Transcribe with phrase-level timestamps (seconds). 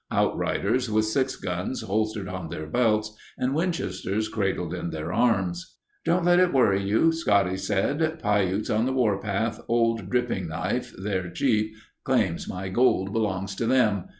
[0.11, 5.75] Outriders with six guns holstered on their belts and Winchesters cradled in their arms.
[6.05, 7.99] "'Don't let it worry you,' Scotty said.
[8.19, 9.61] 'Piutes on the warpath.
[9.67, 14.05] Old Dripping Knife, their Chief claims my gold belongs to them.